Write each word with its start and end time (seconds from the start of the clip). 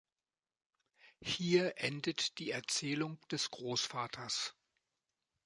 Hier 1.21 1.77
endet 1.79 2.39
die 2.39 2.49
Erzählung 2.49 3.19
des 3.29 3.51
Großvaters. 3.51 4.55